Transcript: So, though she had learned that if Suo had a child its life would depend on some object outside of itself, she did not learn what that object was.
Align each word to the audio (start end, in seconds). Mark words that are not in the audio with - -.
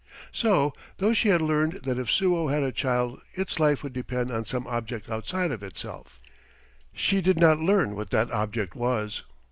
So, 0.31 0.73
though 0.97 1.13
she 1.13 1.29
had 1.29 1.43
learned 1.43 1.81
that 1.83 1.99
if 1.99 2.09
Suo 2.09 2.47
had 2.47 2.63
a 2.63 2.71
child 2.71 3.21
its 3.33 3.59
life 3.59 3.83
would 3.83 3.93
depend 3.93 4.31
on 4.31 4.45
some 4.47 4.65
object 4.65 5.11
outside 5.11 5.51
of 5.51 5.61
itself, 5.61 6.19
she 6.91 7.21
did 7.21 7.37
not 7.39 7.59
learn 7.59 7.95
what 7.95 8.09
that 8.09 8.31
object 8.31 8.73
was. 8.75 9.21